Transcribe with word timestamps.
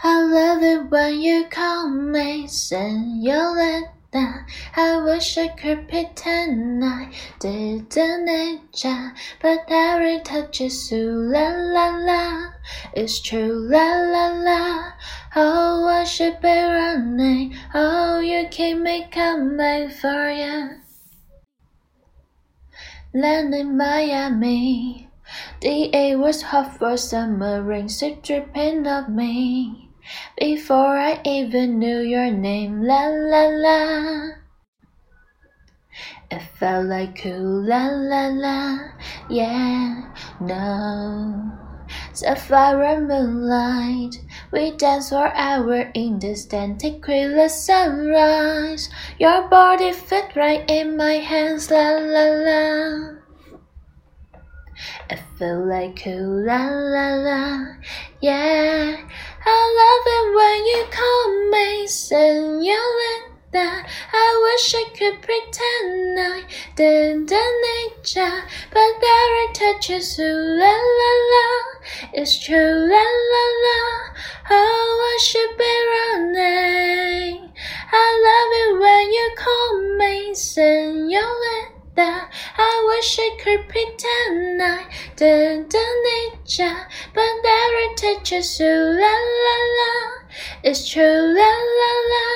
I 0.00 0.22
love 0.22 0.62
it 0.62 0.90
when 0.90 1.20
you 1.20 1.46
call 1.50 1.88
me 1.90 2.46
Senorita. 2.46 3.90
I 4.76 5.02
wish 5.02 5.36
I 5.36 5.48
could 5.48 5.88
pretend 5.88 6.84
I 6.84 7.10
didn't 7.40 8.84
ya, 8.84 9.10
but 9.42 9.64
every 9.68 10.20
touch 10.20 10.60
is 10.60 10.92
ooh 10.92 11.32
la 11.32 11.48
la 11.48 11.96
la. 11.96 12.52
It's 12.94 13.20
true 13.20 13.68
la 13.68 13.96
la 13.96 14.28
la. 14.28 14.92
Oh, 15.34 15.88
I 15.88 16.04
should 16.04 16.40
be 16.40 16.46
running. 16.48 17.56
Oh, 17.74 18.20
you 18.20 18.46
keep 18.52 18.78
me 18.78 19.08
coming 19.10 19.90
for 19.90 20.30
ya. 20.30 20.68
Land 23.12 23.52
in 23.52 23.76
Miami. 23.76 25.08
The 25.60 25.92
air 25.92 26.16
was 26.16 26.42
hot 26.42 26.78
for 26.78 26.96
summer 26.96 27.60
rain, 27.62 27.88
so 27.88 28.14
dripping 28.14 28.86
of 28.86 29.08
me. 29.08 29.87
Before 30.38 30.96
I 30.96 31.20
even 31.24 31.78
knew 31.78 32.00
your 32.00 32.30
name, 32.30 32.82
la 32.82 33.06
la 33.06 33.46
la. 33.48 34.30
It 36.30 36.42
felt 36.58 36.86
like 36.86 37.22
cool, 37.22 37.64
la 37.64 37.88
la 37.88 38.28
la, 38.28 38.78
yeah, 39.30 40.12
no. 40.40 41.52
Sapphire 42.12 43.00
moonlight, 43.00 44.20
we 44.52 44.72
danced 44.72 45.08
for 45.10 45.32
hours 45.34 45.86
in 45.94 46.18
the 46.18 46.34
stand, 46.34 46.80
tequila 46.80 47.48
sunrise. 47.48 48.90
Your 49.18 49.48
body 49.48 49.92
fit 49.92 50.36
right 50.36 50.68
in 50.68 50.96
my 50.96 51.14
hands, 51.14 51.70
la 51.70 51.96
la 51.96 52.24
la. 52.44 53.14
It 55.08 55.20
felt 55.38 55.66
like 55.66 56.02
cool, 56.02 56.44
la 56.44 56.68
la 56.68 57.14
la, 57.14 57.66
yeah. 58.20 59.08
I 59.50 59.60
love 59.80 60.06
it 60.16 60.26
when 60.36 60.60
you 60.72 60.82
call 60.92 61.26
me 61.50 61.86
senorita. 61.86 63.68
I 64.12 64.28
wish 64.44 64.74
I 64.74 64.84
could 64.92 65.22
pretend 65.22 66.20
I 66.20 66.42
didn't 66.76 67.30
need 67.30 67.92
ya, 68.14 68.42
but 68.70 68.92
every 69.00 69.48
touch 69.54 69.88
is 69.88 70.18
ooh 70.20 70.58
la 70.60 70.74
la 71.00 71.12
la. 71.32 71.48
It's 72.12 72.38
true 72.44 72.76
la 72.92 73.04
la 73.32 73.44
la. 73.64 73.80
Oh, 74.50 75.12
I 75.12 75.18
should 75.22 75.56
be 75.56 75.74
running. 75.94 77.48
I 77.90 78.06
love 78.28 78.52
it 78.62 78.72
when 78.82 79.12
you 79.16 79.30
call 79.34 79.72
me 79.96 80.34
senorita. 80.34 82.28
I 82.58 82.84
wish 82.88 83.18
I 83.18 83.30
could 83.42 83.66
pretend 83.68 84.62
I 84.62 84.84
didn't 85.16 85.72
need 85.72 86.32
ya, 86.46 86.84
but 87.14 87.44
every 87.44 87.87
touch 88.00 88.32
is 88.32 88.60
ooh 88.60 88.94
la 89.02 89.14
la 89.46 89.56
la. 89.78 89.92
It's 90.62 90.88
true 90.88 91.20
la 91.38 91.50
la 91.78 91.92
la. 92.12 92.26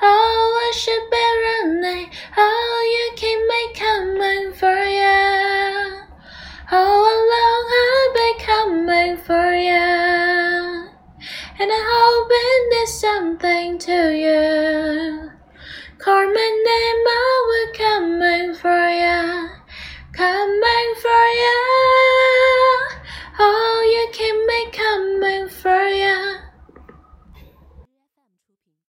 Oh, 0.00 0.44
I 0.64 0.70
should 0.80 1.06
be 1.12 1.24
running. 1.44 2.08
Oh, 2.36 2.76
you 2.94 3.06
keep 3.20 3.40
me 3.50 3.62
coming 3.74 4.52
for 4.54 4.80
ya. 5.00 6.04
Oh, 6.72 6.76
All 6.76 7.04
along 7.20 7.66
I've 7.84 8.14
been 8.18 8.36
coming 8.48 9.16
for 9.18 9.48
ya, 9.52 10.88
and 11.60 11.70
I 11.70 11.82
hope 11.92 12.28
it 12.32 12.70
did 12.70 12.88
something 12.88 13.78
to 13.78 13.98
you. 14.24 15.30
Call 15.98 16.26
my 16.26 16.50
name, 16.68 17.04
I 17.08 17.24
will 17.48 17.72
coming 17.74 18.13